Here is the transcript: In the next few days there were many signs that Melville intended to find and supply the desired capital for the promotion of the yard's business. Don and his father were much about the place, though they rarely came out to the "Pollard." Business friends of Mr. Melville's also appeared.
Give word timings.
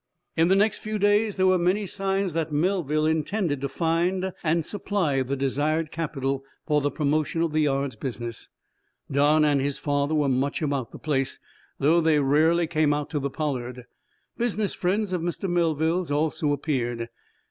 In 0.35 0.47
the 0.47 0.55
next 0.55 0.79
few 0.79 0.97
days 0.97 1.35
there 1.35 1.45
were 1.45 1.59
many 1.59 1.85
signs 1.85 2.33
that 2.33 2.51
Melville 2.51 3.05
intended 3.05 3.61
to 3.61 3.69
find 3.69 4.33
and 4.43 4.65
supply 4.65 5.21
the 5.21 5.35
desired 5.35 5.91
capital 5.91 6.43
for 6.65 6.81
the 6.81 6.89
promotion 6.89 7.43
of 7.43 7.51
the 7.53 7.59
yard's 7.61 7.95
business. 7.95 8.49
Don 9.11 9.45
and 9.45 9.61
his 9.61 9.77
father 9.77 10.15
were 10.15 10.27
much 10.27 10.59
about 10.59 10.89
the 10.91 10.97
place, 10.97 11.39
though 11.77 12.01
they 12.01 12.19
rarely 12.19 12.65
came 12.65 12.95
out 12.95 13.11
to 13.11 13.19
the 13.19 13.29
"Pollard." 13.29 13.85
Business 14.39 14.73
friends 14.73 15.13
of 15.13 15.21
Mr. 15.21 15.47
Melville's 15.47 16.09
also 16.09 16.51
appeared. 16.51 17.07